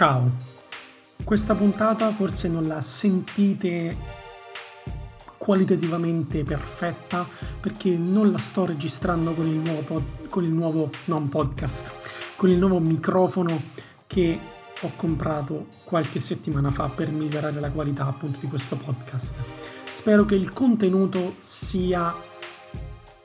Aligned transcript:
Ciao, 0.00 0.30
questa 1.24 1.54
puntata 1.54 2.10
forse 2.10 2.48
non 2.48 2.66
la 2.66 2.80
sentite 2.80 3.94
qualitativamente 5.36 6.42
perfetta 6.42 7.28
perché 7.60 7.98
non 7.98 8.32
la 8.32 8.38
sto 8.38 8.64
registrando 8.64 9.34
con 9.34 9.46
il 9.46 9.58
nuovo, 9.58 9.80
pod- 9.82 10.28
con 10.30 10.42
il 10.42 10.52
nuovo 10.52 10.88
non 11.04 11.28
podcast, 11.28 11.92
con 12.36 12.48
il 12.48 12.56
nuovo 12.56 12.78
microfono 12.78 13.60
che 14.06 14.38
ho 14.80 14.90
comprato 14.96 15.66
qualche 15.84 16.18
settimana 16.18 16.70
fa 16.70 16.88
per 16.88 17.10
migliorare 17.10 17.60
la 17.60 17.70
qualità 17.70 18.06
appunto 18.06 18.38
di 18.40 18.46
questo 18.46 18.76
podcast. 18.76 19.34
Spero 19.86 20.24
che 20.24 20.34
il 20.34 20.50
contenuto 20.50 21.34
sia 21.40 22.14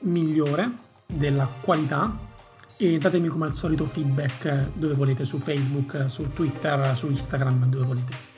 migliore 0.00 0.72
della 1.06 1.48
qualità 1.62 2.34
e 2.78 2.98
datemi 2.98 3.28
come 3.28 3.46
al 3.46 3.54
solito 3.54 3.86
feedback 3.86 4.70
dove 4.74 4.94
volete 4.94 5.24
su 5.24 5.38
Facebook, 5.38 6.04
su 6.08 6.32
Twitter, 6.32 6.96
su 6.96 7.08
Instagram, 7.08 7.66
dove 7.66 7.84
volete. 7.84 8.34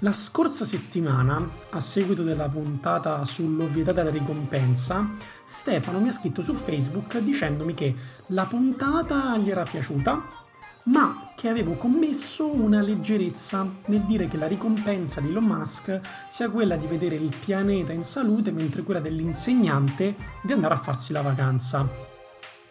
La 0.00 0.12
scorsa 0.12 0.64
settimana, 0.64 1.48
a 1.70 1.80
seguito 1.80 2.22
della 2.22 2.48
puntata 2.48 3.24
sull'ovvietà 3.24 3.92
della 3.92 4.10
ricompensa, 4.10 5.08
Stefano 5.44 6.00
mi 6.00 6.08
ha 6.08 6.12
scritto 6.12 6.42
su 6.42 6.54
Facebook 6.54 7.18
dicendomi 7.18 7.74
che 7.74 7.94
la 8.28 8.44
puntata 8.44 9.36
gli 9.38 9.50
era 9.50 9.62
piaciuta 9.62 10.44
ma 10.86 11.32
che 11.34 11.48
avevo 11.48 11.74
commesso 11.74 12.46
una 12.46 12.80
leggerezza 12.80 13.68
nel 13.86 14.02
dire 14.02 14.28
che 14.28 14.36
la 14.36 14.46
ricompensa 14.46 15.20
di 15.20 15.28
Elon 15.28 15.44
Musk 15.44 16.00
sia 16.28 16.48
quella 16.48 16.76
di 16.76 16.86
vedere 16.86 17.16
il 17.16 17.34
pianeta 17.36 17.92
in 17.92 18.04
salute 18.04 18.52
mentre 18.52 18.82
quella 18.82 19.00
dell'insegnante 19.00 20.16
di 20.42 20.52
andare 20.52 20.74
a 20.74 20.78
farsi 20.78 21.12
la 21.12 21.22
vacanza. 21.22 21.88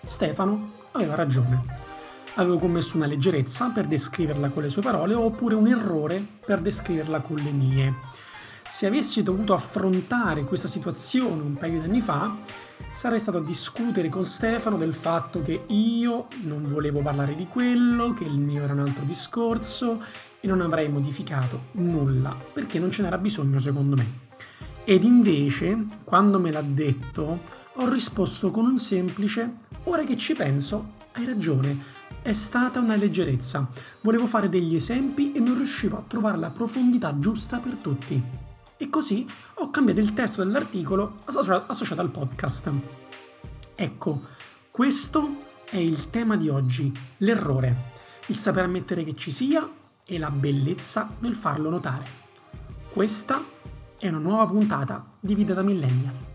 Stefano 0.02 0.72
aveva 0.92 1.16
ragione. 1.16 1.62
Avevo 2.36 2.58
commesso 2.58 2.98
una 2.98 3.06
leggerezza 3.06 3.70
per 3.70 3.86
descriverla 3.86 4.50
con 4.50 4.64
le 4.64 4.70
sue 4.70 4.82
parole 4.82 5.14
oppure 5.14 5.56
un 5.56 5.68
errore 5.68 6.26
per 6.46 6.62
descriverla 6.62 7.20
con 7.22 7.38
le 7.38 7.52
mie. 7.52 7.94
Se 8.68 8.86
avessi 8.88 9.24
dovuto 9.24 9.54
affrontare 9.54 10.44
questa 10.44 10.68
situazione 10.68 11.42
un 11.42 11.54
paio 11.56 11.80
di 11.80 11.88
anni 11.88 12.02
fa, 12.02 12.36
sarei 12.92 13.20
stato 13.20 13.40
a 13.40 13.44
discutere 13.44 14.10
con 14.10 14.24
Stefano 14.24 14.78
del 14.78 14.94
fatto 14.94 15.42
che 15.42 15.64
io 15.68 16.28
non 16.44 16.66
volevo 16.68 17.02
parlare 17.02 17.36
di 17.36 17.48
quello, 17.48 18.14
che 18.14 18.24
il 18.24 18.40
mio 18.40 18.64
era 18.64 18.74
un 18.74 18.80
altro 18.80 19.04
discorso 19.04 20.02
e 20.40 20.48
non 20.48 20.62
avrei 20.62 20.90
modificato 20.90 21.66
nulla 21.74 22.36
perché 22.54 22.80
non 22.80 22.92
ce 22.92 23.02
n'era 23.02 23.18
bisogno 23.18 23.60
secondo 23.60 23.96
me. 23.96 24.24
Ed 24.84 25.04
invece, 25.04 25.86
quando 26.04 26.40
me 26.40 26.52
l'ha 26.52 26.62
detto, 26.62 27.40
ho 27.74 27.90
risposto 27.90 28.52
con 28.52 28.66
un 28.66 28.80
semplice 28.80 29.64
ora 29.84 30.04
che 30.04 30.16
ci 30.16 30.34
penso, 30.34 30.94
hai 31.14 31.26
ragione, 31.26 31.78
è 32.22 32.34
stata 32.34 32.80
una 32.80 32.96
leggerezza. 32.96 33.68
Volevo 34.02 34.26
fare 34.28 34.48
degli 34.48 34.76
esempi 34.76 35.32
e 35.32 35.40
non 35.40 35.56
riuscivo 35.56 35.98
a 35.98 36.04
trovare 36.08 36.38
la 36.38 36.50
profondità 36.50 37.18
giusta 37.20 37.58
per 37.58 37.74
tutti 37.76 38.45
e 38.78 38.90
così 38.90 39.26
ho 39.56 39.70
cambiato 39.70 40.00
il 40.00 40.14
testo 40.14 40.44
dell'articolo 40.44 41.20
associato 41.26 42.02
al 42.02 42.10
podcast. 42.10 42.72
Ecco, 43.76 44.22
questo 44.72 45.44
è 45.70 45.78
il 45.78 46.10
tema 46.10 46.36
di 46.38 46.50
oggi, 46.50 46.92
l'errore, 47.18 47.94
il 48.28 48.38
saper 48.38 48.64
ammettere 48.64 49.04
che 49.04 49.16
ci 49.16 49.32
sia 49.32 49.70
e 50.06 50.18
la 50.18 50.30
bellezza 50.30 51.10
nel 51.20 51.36
farlo 51.36 51.70
notare. 51.70 52.24
Questa 52.92 53.44
è 53.98 54.08
una 54.08 54.20
nuova 54.20 54.46
puntata 54.46 55.06
di 55.20 55.36
Vita 55.36 55.54
da 55.54 55.64
Millennial. 55.64 56.35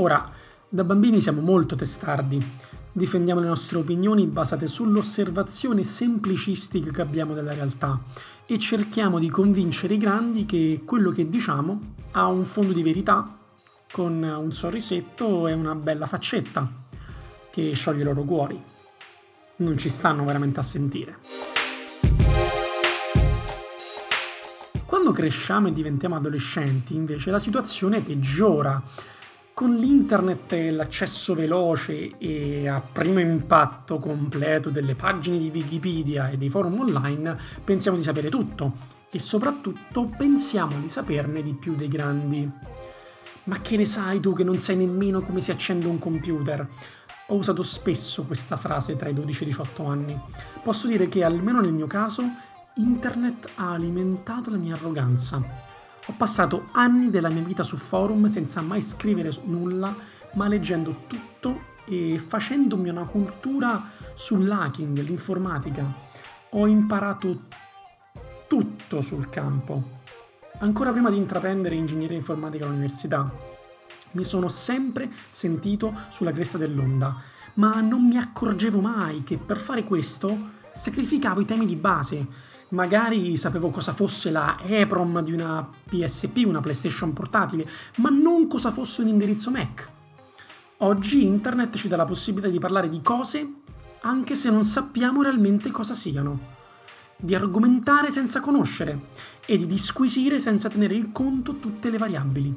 Ora, 0.00 0.30
da 0.66 0.82
bambini 0.82 1.20
siamo 1.20 1.42
molto 1.42 1.76
testardi, 1.76 2.42
difendiamo 2.90 3.38
le 3.38 3.48
nostre 3.48 3.76
opinioni 3.76 4.26
basate 4.26 4.66
sull'osservazione 4.66 5.82
semplicistica 5.82 6.90
che 6.90 7.02
abbiamo 7.02 7.34
della 7.34 7.52
realtà 7.52 8.00
e 8.46 8.58
cerchiamo 8.58 9.18
di 9.18 9.28
convincere 9.28 9.92
i 9.92 9.98
grandi 9.98 10.46
che 10.46 10.80
quello 10.86 11.10
che 11.10 11.28
diciamo 11.28 11.80
ha 12.12 12.28
un 12.28 12.46
fondo 12.46 12.72
di 12.72 12.82
verità 12.82 13.36
con 13.92 14.22
un 14.22 14.52
sorrisetto 14.54 15.46
e 15.46 15.52
una 15.52 15.74
bella 15.74 16.06
faccetta 16.06 16.66
che 17.50 17.72
scioglie 17.74 18.00
i 18.00 18.04
loro 18.04 18.22
cuori. 18.22 18.58
Non 19.56 19.76
ci 19.76 19.90
stanno 19.90 20.24
veramente 20.24 20.60
a 20.60 20.62
sentire. 20.62 21.18
Quando 24.86 25.12
cresciamo 25.12 25.68
e 25.68 25.72
diventiamo 25.72 26.16
adolescenti, 26.16 26.94
invece, 26.94 27.30
la 27.30 27.38
situazione 27.38 28.00
peggiora 28.00 28.82
con 29.60 29.74
l'internet 29.74 30.50
e 30.54 30.70
l'accesso 30.70 31.34
veloce 31.34 32.16
e 32.16 32.66
a 32.66 32.80
primo 32.80 33.20
impatto 33.20 33.98
completo 33.98 34.70
delle 34.70 34.94
pagine 34.94 35.36
di 35.36 35.50
Wikipedia 35.52 36.30
e 36.30 36.38
dei 36.38 36.48
forum 36.48 36.80
online, 36.80 37.36
pensiamo 37.62 37.98
di 37.98 38.02
sapere 38.02 38.30
tutto 38.30 38.72
e 39.10 39.18
soprattutto 39.18 40.10
pensiamo 40.16 40.80
di 40.80 40.88
saperne 40.88 41.42
di 41.42 41.52
più 41.52 41.74
dei 41.74 41.88
grandi. 41.88 42.50
Ma 43.44 43.60
che 43.60 43.76
ne 43.76 43.84
sai 43.84 44.18
tu 44.18 44.32
che 44.32 44.44
non 44.44 44.56
sai 44.56 44.76
nemmeno 44.76 45.20
come 45.20 45.42
si 45.42 45.50
accende 45.50 45.88
un 45.88 45.98
computer? 45.98 46.66
Ho 47.26 47.34
usato 47.34 47.62
spesso 47.62 48.24
questa 48.24 48.56
frase 48.56 48.96
tra 48.96 49.10
i 49.10 49.12
12 49.12 49.42
e 49.42 49.44
i 49.44 49.48
18 49.50 49.84
anni. 49.84 50.18
Posso 50.62 50.86
dire 50.86 51.06
che, 51.08 51.22
almeno 51.22 51.60
nel 51.60 51.74
mio 51.74 51.86
caso, 51.86 52.22
internet 52.76 53.50
ha 53.56 53.72
alimentato 53.72 54.48
la 54.48 54.56
mia 54.56 54.72
arroganza 54.72 55.68
ho 56.06 56.14
passato 56.16 56.68
anni 56.72 57.10
della 57.10 57.28
mia 57.28 57.42
vita 57.42 57.62
su 57.62 57.76
forum 57.76 58.26
senza 58.26 58.60
mai 58.62 58.80
scrivere 58.80 59.30
nulla, 59.44 59.94
ma 60.34 60.48
leggendo 60.48 61.04
tutto 61.06 61.68
e 61.84 62.18
facendomi 62.18 62.88
una 62.88 63.04
cultura 63.04 63.90
sull'hacking, 64.14 64.98
l'informatica. 65.00 65.84
Ho 66.50 66.66
imparato 66.66 67.42
tutto 68.48 69.00
sul 69.00 69.28
campo. 69.28 69.98
Ancora 70.58 70.92
prima 70.92 71.10
di 71.10 71.16
intraprendere 71.16 71.74
ingegneria 71.74 72.16
informatica 72.16 72.64
all'università, 72.64 73.32
mi 74.12 74.24
sono 74.24 74.48
sempre 74.48 75.10
sentito 75.28 75.94
sulla 76.10 76.32
cresta 76.32 76.58
dell'onda, 76.58 77.14
ma 77.54 77.80
non 77.80 78.06
mi 78.06 78.16
accorgevo 78.16 78.80
mai 78.80 79.22
che 79.22 79.38
per 79.38 79.60
fare 79.60 79.84
questo 79.84 80.58
sacrificavo 80.72 81.40
i 81.40 81.44
temi 81.44 81.66
di 81.66 81.76
base, 81.76 82.26
magari 82.70 83.36
sapevo 83.36 83.70
cosa 83.70 83.92
fosse 83.92 84.30
la 84.30 84.58
EEPROM 84.60 85.22
di 85.22 85.32
una 85.32 85.66
PSP, 85.88 86.42
una 86.44 86.60
PlayStation 86.60 87.12
portatile, 87.12 87.68
ma 87.96 88.10
non 88.10 88.46
cosa 88.46 88.70
fosse 88.70 89.02
un 89.02 89.08
indirizzo 89.08 89.50
Mac. 89.50 89.88
Oggi 90.78 91.26
internet 91.26 91.76
ci 91.76 91.88
dà 91.88 91.96
la 91.96 92.04
possibilità 92.04 92.48
di 92.48 92.58
parlare 92.58 92.88
di 92.88 93.00
cose 93.02 93.46
anche 94.02 94.34
se 94.34 94.50
non 94.50 94.64
sappiamo 94.64 95.22
realmente 95.22 95.70
cosa 95.70 95.92
siano, 95.92 96.38
di 97.16 97.34
argomentare 97.34 98.10
senza 98.10 98.40
conoscere 98.40 99.08
e 99.44 99.58
di 99.58 99.66
disquisire 99.66 100.40
senza 100.40 100.70
tenere 100.70 100.94
in 100.94 101.12
conto 101.12 101.58
tutte 101.58 101.90
le 101.90 101.98
variabili. 101.98 102.56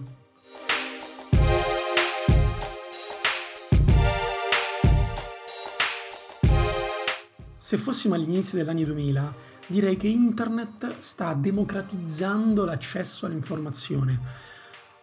Se 7.58 7.78
fossimo 7.78 8.14
agli 8.14 8.30
inizi 8.30 8.56
degli 8.56 8.70
anni 8.70 8.86
2000, 8.86 9.34
direi 9.68 9.98
che 9.98 10.08
internet 10.08 10.96
sta 11.00 11.34
democratizzando 11.34 12.66
l'accesso 12.66 13.26
all'informazione. 13.26 14.52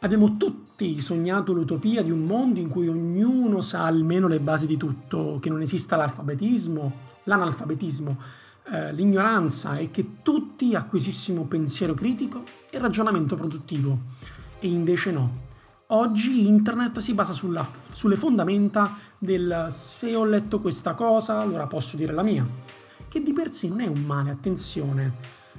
Abbiamo 0.00 0.36
tutti 0.36 1.00
sognato 1.00 1.52
l'utopia 1.52 2.02
di 2.02 2.10
un 2.10 2.20
mondo 2.20 2.58
in 2.58 2.68
cui 2.68 2.88
ognuno 2.88 3.60
sa 3.60 3.84
almeno 3.84 4.28
le 4.28 4.40
basi 4.40 4.66
di 4.66 4.76
tutto, 4.76 5.38
che 5.40 5.50
non 5.50 5.60
esista 5.60 5.96
l'alfabetismo, 5.96 6.92
l'analfabetismo, 7.24 8.18
eh, 8.72 8.92
l'ignoranza 8.94 9.76
e 9.76 9.90
che 9.90 10.22
tutti 10.22 10.74
acquisissimo 10.74 11.44
pensiero 11.44 11.92
critico 11.92 12.44
e 12.70 12.78
ragionamento 12.78 13.36
produttivo. 13.36 13.98
E 14.58 14.68
invece 14.68 15.10
no. 15.10 15.48
Oggi 15.92 16.46
internet 16.46 17.00
si 17.00 17.14
basa 17.14 17.32
sulla, 17.32 17.68
sulle 17.92 18.16
fondamenta 18.16 18.96
del 19.18 19.68
se 19.72 20.14
ho 20.14 20.24
letto 20.24 20.60
questa 20.60 20.94
cosa, 20.94 21.40
allora 21.40 21.66
posso 21.66 21.96
dire 21.96 22.12
la 22.12 22.22
mia 22.22 22.79
che 23.10 23.20
di 23.20 23.32
per 23.32 23.52
sé 23.52 23.66
non 23.66 23.80
è 23.80 23.88
un 23.88 24.02
male, 24.04 24.30
attenzione, 24.30 25.14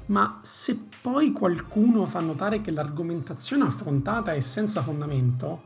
ma 0.06 0.39
se 0.42 0.80
poi 1.01 1.33
qualcuno 1.33 2.06
fa 2.06 2.21
notare 2.21 2.62
che 2.62 2.71
l'argomentazione 2.71 3.65
affrontata 3.65 4.31
è 4.31 4.39
senza 4.39 4.81
fondamento, 4.81 5.63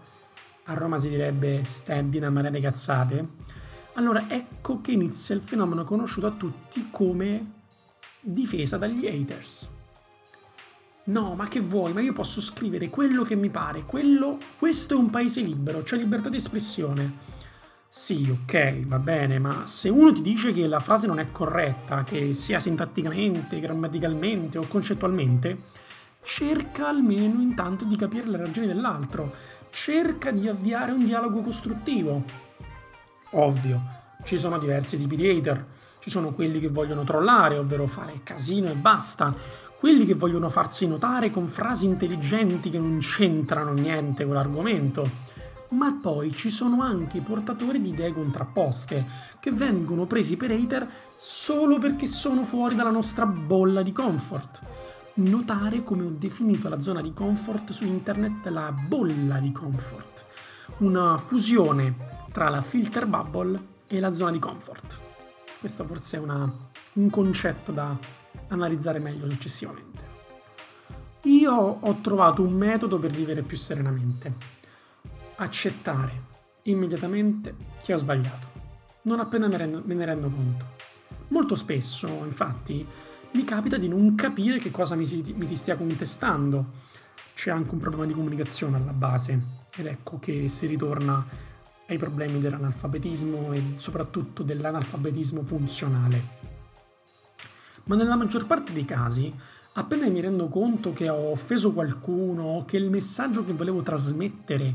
a 0.64 0.74
Roma 0.74 0.98
si 0.98 1.10
direbbe 1.10 1.62
stai 1.64 2.10
una 2.18 2.32
marea 2.32 2.50
di 2.50 2.60
cazzate, 2.60 3.28
allora 3.94 4.26
ecco 4.28 4.82
che 4.82 4.94
inizia 4.94 5.36
il 5.36 5.42
fenomeno 5.42 5.84
conosciuto 5.84 6.26
a 6.26 6.32
tutti 6.32 6.88
come 6.90 7.52
difesa 8.20 8.78
dagli 8.78 9.06
haters. 9.06 9.70
No, 11.04 11.36
ma 11.36 11.48
che 11.48 11.60
vuoi? 11.60 11.94
Ma 11.94 12.02
io 12.02 12.14
posso 12.14 12.42
scrivere 12.42 12.90
quello 12.90 13.22
che 13.22 13.36
mi 13.36 13.52
pare, 13.52 13.84
quello, 13.84 14.40
questo 14.58 14.96
è 14.96 14.98
un 14.98 15.12
paese 15.12 15.42
libero, 15.42 15.84
c'è 15.84 15.98
libertà 15.98 16.30
di 16.30 16.38
espressione. 16.38 17.34
Sì, 17.98 18.30
ok, 18.30 18.88
va 18.88 19.00
bene, 19.00 19.40
ma 19.40 19.66
se 19.66 19.88
uno 19.88 20.12
ti 20.12 20.22
dice 20.22 20.52
che 20.52 20.68
la 20.68 20.82
frase 20.82 21.08
non 21.08 21.18
è 21.18 21.32
corretta, 21.32 22.04
che 22.04 22.34
sia 22.34 22.60
sintatticamente, 22.60 23.62
grammaticalmente 23.62 24.58
o 24.58 24.68
concettualmente, 24.68 25.58
cerca 26.22 26.90
almeno 26.90 27.42
intanto 27.42 27.86
di 27.86 27.96
capire 27.96 28.28
le 28.28 28.36
ragioni 28.36 28.68
dell'altro, 28.68 29.34
cerca 29.70 30.32
di 30.32 30.50
avviare 30.50 30.92
un 30.92 31.06
dialogo 31.06 31.40
costruttivo. 31.40 32.22
Ovvio, 33.32 33.82
ci 34.26 34.38
sono 34.38 34.60
diversi 34.60 34.98
tipi 34.98 35.16
di 35.16 35.30
hater, 35.30 35.66
ci 36.00 36.10
sono 36.10 36.34
quelli 36.34 36.60
che 36.60 36.68
vogliono 36.68 37.06
trollare, 37.06 37.58
ovvero 37.58 37.88
fare 37.88 38.20
casino 38.24 38.70
e 38.70 38.76
basta, 38.76 39.34
quelli 39.80 40.04
che 40.04 40.16
vogliono 40.16 40.50
farsi 40.50 40.86
notare 40.86 41.32
con 41.32 41.48
frasi 41.48 41.86
intelligenti 41.86 42.70
che 42.70 42.78
non 42.78 42.98
c'entrano 43.00 43.72
niente 43.72 44.26
con 44.26 44.34
l'argomento 44.34 45.25
ma 45.70 45.98
poi 46.00 46.32
ci 46.32 46.50
sono 46.50 46.82
anche 46.82 47.18
i 47.18 47.22
portatori 47.22 47.82
di 47.82 47.90
idee 47.90 48.14
contrapposte, 48.14 49.06
che 49.40 49.52
vengono 49.52 50.06
presi 50.06 50.38
per 50.38 50.52
hater 50.52 50.88
solo 51.16 51.80
perché 51.80 52.06
sono 52.06 52.44
fuori 52.44 52.76
dalla 52.76 52.92
nostra 52.92 53.26
bolla 53.26 53.82
di 53.82 53.92
comfort. 53.92 54.62
Notare 55.16 55.84
come 55.84 56.04
ho 56.04 56.10
definito 56.10 56.68
la 56.70 56.80
zona 56.80 57.02
di 57.02 57.14
comfort 57.14 57.72
su 57.72 57.86
internet 57.86 58.46
la 58.48 58.72
bolla 58.72 59.40
di 59.40 59.52
comfort, 59.52 60.26
una 60.80 61.18
fusione 61.18 61.96
tra 62.32 62.50
la 62.50 62.62
filter 62.62 63.06
bubble 63.06 63.74
e 63.88 64.00
la 64.00 64.12
zona 64.12 64.32
di 64.32 64.40
comfort. 64.40 65.00
Questo 65.60 65.86
forse 65.86 66.18
è 66.18 66.20
una, 66.20 66.52
un 66.94 67.10
concetto 67.10 67.72
da 67.72 67.98
analizzare 68.50 69.00
meglio 69.00 69.30
successivamente. 69.30 70.14
Io 71.24 71.54
ho 71.54 71.96
trovato 72.02 72.44
un 72.44 72.54
metodo 72.54 73.00
per 73.00 73.10
vivere 73.10 73.42
più 73.42 73.58
serenamente 73.58 74.55
accettare 75.38 76.34
immediatamente 76.64 77.56
che 77.84 77.94
ho 77.94 77.98
sbagliato, 77.98 78.48
non 79.04 79.20
appena 79.20 79.48
me, 79.48 79.58
rendo, 79.58 79.82
me 79.86 79.94
ne 79.94 80.06
rendo 80.06 80.30
conto. 80.30 80.74
Molto 81.30 81.56
spesso, 81.56 82.08
infatti, 82.24 82.86
mi 83.32 83.44
capita 83.44 83.78
di 83.78 83.88
non 83.88 84.16
capire 84.16 84.58
che 84.58 84.72
cosa 84.72 84.96
mi 84.96 85.06
si, 85.06 85.34
mi 85.36 85.46
si 85.46 85.56
stia 85.56 85.76
contestando. 85.76 86.84
C'è 87.34 87.52
anche 87.52 87.74
un 87.74 87.80
problema 87.80 88.06
di 88.06 88.14
comunicazione 88.14 88.78
alla 88.78 88.94
base 88.94 89.64
ed 89.76 89.88
ecco 89.88 90.20
che 90.20 90.48
si 90.48 90.68
ritorna 90.68 91.26
ai 91.88 91.98
problemi 91.98 92.40
dell'analfabetismo 92.40 93.52
e 93.54 93.64
soprattutto 93.76 94.42
dell'analfabetismo 94.42 95.44
funzionale. 95.44 96.44
Ma 97.86 97.96
nella 97.96 98.16
maggior 98.16 98.48
parte 98.48 98.74
dei 98.74 98.86
casi, 98.86 99.32
appena 99.74 100.08
mi 100.08 100.22
rendo 100.22 100.48
conto 100.48 100.94
che 100.94 101.10
ho 101.10 101.30
offeso 101.30 101.74
qualcuno 101.74 102.64
che 102.66 102.78
il 102.78 102.90
messaggio 102.90 103.44
che 103.44 103.54
volevo 103.54 103.82
trasmettere 103.82 104.74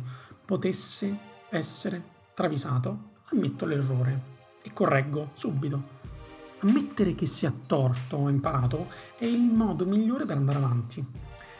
potesse 0.50 1.16
essere 1.50 2.02
travisato, 2.34 3.10
ammetto 3.30 3.66
l'errore 3.66 4.20
e 4.62 4.72
correggo 4.72 5.30
subito. 5.34 5.98
Ammettere 6.62 7.14
che 7.14 7.26
si 7.26 7.46
ha 7.46 7.54
torto 7.68 8.16
o 8.16 8.28
imparato 8.28 8.88
è 9.16 9.26
il 9.26 9.38
modo 9.38 9.84
migliore 9.84 10.24
per 10.24 10.38
andare 10.38 10.58
avanti. 10.58 11.06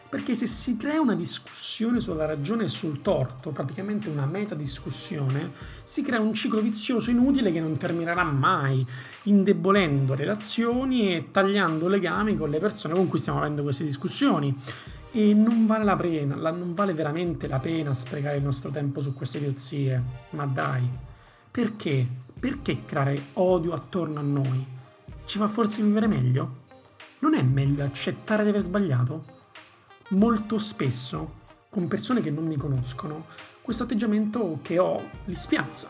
Perché 0.08 0.34
se 0.34 0.48
si 0.48 0.76
crea 0.76 1.00
una 1.00 1.14
discussione 1.14 2.00
sulla 2.00 2.26
ragione 2.26 2.64
e 2.64 2.68
sul 2.68 3.00
torto, 3.00 3.50
praticamente 3.50 4.08
una 4.08 4.26
meta 4.26 4.56
discussione, 4.56 5.52
si 5.84 6.02
crea 6.02 6.18
un 6.18 6.34
ciclo 6.34 6.60
vizioso 6.60 7.12
inutile 7.12 7.52
che 7.52 7.60
non 7.60 7.76
terminerà 7.76 8.24
mai, 8.24 8.84
indebolendo 9.24 10.16
relazioni 10.16 11.14
e 11.14 11.28
tagliando 11.30 11.86
legami 11.86 12.36
con 12.36 12.50
le 12.50 12.58
persone 12.58 12.94
con 12.94 13.06
cui 13.06 13.20
stiamo 13.20 13.38
avendo 13.38 13.62
queste 13.62 13.84
discussioni. 13.84 14.52
E 15.12 15.34
non 15.34 15.66
vale 15.66 15.82
la 15.82 15.96
pena, 15.96 16.36
la, 16.36 16.52
non 16.52 16.72
vale 16.72 16.94
veramente 16.94 17.48
la 17.48 17.58
pena 17.58 17.92
sprecare 17.92 18.36
il 18.36 18.44
nostro 18.44 18.70
tempo 18.70 19.00
su 19.00 19.12
queste 19.12 19.38
idiozie. 19.38 20.00
Ma 20.30 20.46
dai, 20.46 20.88
perché? 21.50 22.06
Perché 22.38 22.84
creare 22.84 23.20
odio 23.32 23.72
attorno 23.72 24.20
a 24.20 24.22
noi? 24.22 24.64
Ci 25.24 25.38
fa 25.38 25.48
forse 25.48 25.82
vivere 25.82 26.06
meglio? 26.06 26.58
Non 27.18 27.34
è 27.34 27.42
meglio 27.42 27.82
accettare 27.82 28.44
di 28.44 28.50
aver 28.50 28.62
sbagliato? 28.62 29.24
Molto 30.10 30.58
spesso, 30.58 31.38
con 31.68 31.88
persone 31.88 32.20
che 32.20 32.30
non 32.30 32.46
mi 32.46 32.56
conoscono, 32.56 33.26
questo 33.62 33.82
atteggiamento 33.82 34.60
che 34.62 34.78
ho 34.78 35.02
li 35.24 35.34
spiazza. 35.34 35.88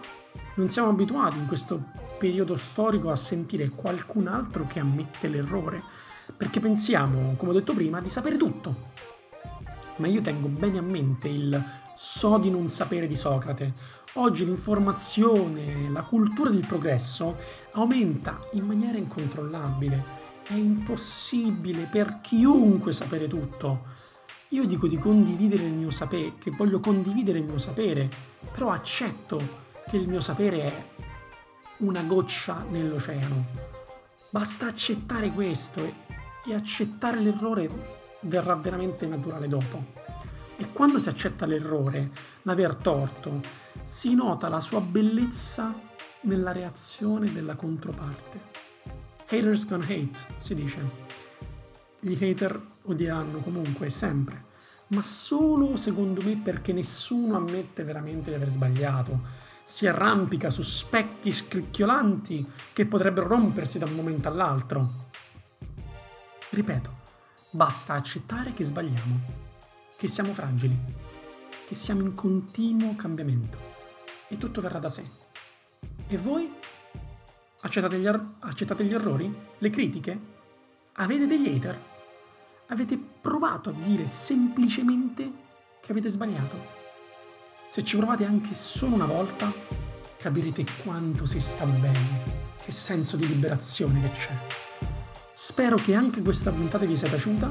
Non 0.55 0.69
siamo 0.69 0.89
abituati 0.89 1.37
in 1.37 1.47
questo 1.47 1.89
periodo 2.19 2.57
storico 2.57 3.11
a 3.11 3.17
sentire 3.17 3.69
qualcun 3.69 4.29
altro 4.29 4.67
che 4.67 4.81
ammette 4.81 5.29
l'errore, 5.29 5.83
perché 6.35 6.59
pensiamo, 6.59 7.35
come 7.37 7.51
ho 7.51 7.55
detto 7.55 7.75
prima, 7.75 8.01
di 8.01 8.09
sapere 8.09 8.39
tutto 8.39 9.10
ma 10.01 10.09
io 10.09 10.23
tengo 10.23 10.49
bene 10.49 10.79
a 10.79 10.83
mente 10.83 11.29
il 11.29 11.63
so 11.95 12.39
di 12.39 12.51
non 12.51 12.67
sapere 12.67 13.07
di 13.07 13.15
Socrate. 13.15 13.99
Oggi 14.15 14.45
l'informazione, 14.45 15.91
la 15.91 16.03
cultura 16.03 16.51
del 16.51 16.67
progresso 16.67 17.37
aumenta 17.73 18.41
in 18.53 18.65
maniera 18.65 18.97
incontrollabile. 18.97 20.19
È 20.43 20.55
impossibile 20.55 21.85
per 21.85 22.21
chiunque 22.23 22.93
sapere 22.93 23.29
tutto. 23.29 23.99
Io 24.49 24.67
dico 24.67 24.89
di 24.89 24.99
condividere 24.99 25.63
il 25.63 25.75
mio 25.75 25.91
sapere, 25.91 26.33
che 26.39 26.51
voglio 26.51 26.81
condividere 26.81 27.39
il 27.39 27.45
mio 27.45 27.59
sapere, 27.59 28.09
però 28.51 28.71
accetto 28.71 29.39
che 29.89 29.97
il 29.97 30.09
mio 30.09 30.21
sapere 30.21 30.63
è 30.65 30.85
una 31.79 32.03
goccia 32.03 32.65
nell'oceano. 32.69 33.47
Basta 34.31 34.67
accettare 34.67 35.31
questo 35.31 35.85
e, 35.85 35.95
e 36.47 36.55
accettare 36.55 37.21
l'errore 37.21 37.99
verrà 38.23 38.55
veramente 38.55 39.07
naturale 39.07 39.49
dopo. 39.49 39.85
E 40.57 40.71
quando 40.73 40.99
si 40.99 41.09
accetta 41.09 41.47
l'errore, 41.47 42.11
l'aver 42.43 42.75
torto, 42.75 43.41
si 43.83 44.15
nota 44.15 44.49
la 44.49 44.61
sua 44.61 44.81
bellezza 44.81 45.75
nella 46.23 46.53
reazione 46.53 47.33
della 47.33 47.55
controparte. 47.55 48.49
Haters 49.27 49.67
gonna 49.67 49.85
hate, 49.85 50.21
si 50.37 50.55
dice. 50.55 51.09
Gli 52.01 52.13
hater 52.23 52.61
odieranno 52.83 53.39
comunque, 53.39 53.89
sempre, 53.91 54.45
ma 54.89 55.03
solo 55.03 55.77
secondo 55.77 56.21
me 56.23 56.37
perché 56.37 56.73
nessuno 56.73 57.37
ammette 57.37 57.85
veramente 57.85 58.31
di 58.31 58.37
aver 58.37 58.51
sbagliato. 58.51 59.39
Si 59.63 59.87
arrampica 59.87 60.51
su 60.51 60.63
specchi 60.63 61.33
scricchiolanti 61.33 62.45
che 62.73 62.87
potrebbero 62.87 63.29
rompersi 63.29 63.79
da 63.79 63.87
un 63.87 63.95
momento 63.95 64.29
all'altro. 64.29 65.09
Ripeto, 66.51 67.00
Basta 67.53 67.95
accettare 67.95 68.53
che 68.53 68.63
sbagliamo, 68.63 69.19
che 69.97 70.07
siamo 70.07 70.33
fragili, 70.33 70.79
che 71.67 71.75
siamo 71.75 72.03
in 72.03 72.15
continuo 72.15 72.95
cambiamento 72.95 73.59
e 74.29 74.39
tutto 74.39 74.61
verrà 74.61 74.79
da 74.79 74.89
sé. 74.89 75.05
E 76.07 76.17
voi? 76.17 76.49
Accettate 77.63 77.99
gli, 77.99 78.07
er- 78.07 78.25
accettate 78.39 78.85
gli 78.85 78.95
errori? 78.95 79.35
Le 79.59 79.69
critiche? 79.71 80.21
Avete 80.93 81.27
degli 81.27 81.49
hater? 81.49 81.77
Avete 82.69 82.97
provato 82.97 83.71
a 83.71 83.73
dire 83.73 84.07
semplicemente 84.07 85.33
che 85.81 85.91
avete 85.91 86.09
sbagliato? 86.09 86.57
Se 87.67 87.83
ci 87.83 87.97
provate 87.97 88.25
anche 88.25 88.55
solo 88.55 88.95
una 88.95 89.07
volta, 89.07 89.53
capirete 90.19 90.65
quanto 90.85 91.27
si 91.27 91.41
sta 91.41 91.65
bene, 91.65 92.55
che 92.65 92.71
senso 92.71 93.17
di 93.17 93.27
liberazione 93.27 94.01
che 94.03 94.11
c'è. 94.17 94.70
Spero 95.43 95.77
che 95.77 95.95
anche 95.95 96.21
questa 96.21 96.51
puntata 96.51 96.85
vi 96.85 96.99
sia 96.99 97.09
piaciuta 97.09 97.51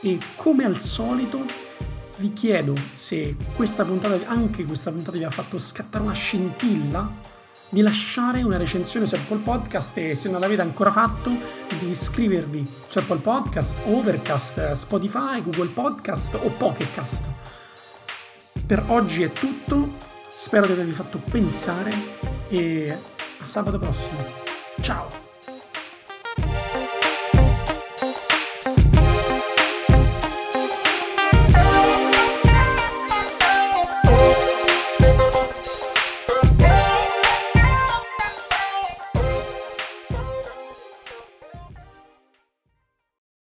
e 0.00 0.18
come 0.36 0.64
al 0.64 0.78
solito 0.78 1.44
vi 2.16 2.32
chiedo 2.32 2.74
se 2.94 3.36
questa 3.54 3.84
puntata, 3.84 4.18
anche 4.28 4.64
questa 4.64 4.90
puntata 4.90 5.18
vi 5.18 5.24
ha 5.24 5.30
fatto 5.30 5.58
scattare 5.58 6.04
una 6.04 6.14
scintilla 6.14 7.06
di 7.68 7.82
lasciare 7.82 8.42
una 8.42 8.56
recensione 8.56 9.04
su 9.04 9.14
Apple 9.16 9.40
Podcast 9.40 9.98
e 9.98 10.14
se 10.14 10.30
non 10.30 10.40
l'avete 10.40 10.62
ancora 10.62 10.90
fatto 10.90 11.30
di 11.78 11.90
iscrivervi 11.90 12.66
su 12.88 12.96
Apple 12.96 13.18
Podcast, 13.18 13.76
Overcast, 13.84 14.72
Spotify, 14.72 15.42
Google 15.42 15.68
Podcast 15.68 16.32
o 16.32 16.48
Pocketcast. 16.48 17.28
Per 18.66 18.84
oggi 18.86 19.22
è 19.22 19.30
tutto, 19.32 19.96
spero 20.32 20.64
di 20.64 20.72
avervi 20.72 20.92
fatto 20.92 21.20
pensare 21.30 21.92
e 22.48 22.90
a 23.38 23.44
sabato 23.44 23.78
prossimo. 23.78 24.16
Ciao! 24.80 25.27